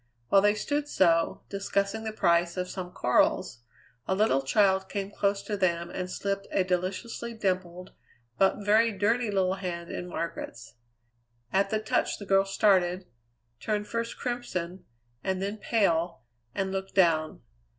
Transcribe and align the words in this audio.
While 0.29 0.41
they 0.41 0.55
stood 0.55 0.87
so, 0.87 1.43
discussing 1.47 2.05
the 2.05 2.11
price 2.11 2.57
of 2.57 2.67
some 2.67 2.91
corals, 2.91 3.59
a 4.07 4.15
little 4.15 4.41
child 4.41 4.89
came 4.89 5.11
close 5.11 5.43
to 5.43 5.55
them 5.55 5.91
and 5.91 6.09
slipped 6.09 6.47
a 6.49 6.63
deliciously 6.63 7.35
dimpled, 7.35 7.91
but 8.39 8.65
very 8.65 8.91
dirty 8.91 9.29
little 9.29 9.53
hand 9.53 9.91
in 9.91 10.09
Margaret's. 10.09 10.73
At 11.53 11.69
the 11.69 11.79
touch 11.79 12.17
the 12.17 12.25
girl 12.25 12.45
started, 12.45 13.05
turned 13.59 13.85
first 13.85 14.17
crimson 14.17 14.85
and 15.23 15.39
then 15.39 15.57
pale, 15.57 16.23
and 16.55 16.71
looked 16.71 16.95
down. 16.95 17.43